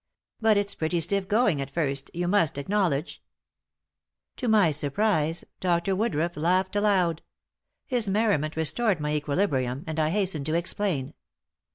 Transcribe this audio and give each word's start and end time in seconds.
But 0.39 0.57
it's 0.57 0.73
pretty 0.73 0.99
stiff 0.99 1.27
going 1.27 1.61
at 1.61 1.69
first, 1.69 2.09
you 2.11 2.27
must 2.27 2.57
acknowledge." 2.57 3.21
To 4.37 4.47
my 4.47 4.71
surprise, 4.71 5.45
Dr. 5.59 5.95
Woodruff 5.95 6.35
laughed 6.35 6.75
aloud. 6.75 7.21
His 7.85 8.09
merriment 8.09 8.55
restored 8.55 8.99
my 8.99 9.13
equilibrium, 9.13 9.83
and 9.85 9.99
I 9.99 10.09
hastened 10.09 10.47
to 10.47 10.55
explain. 10.55 11.13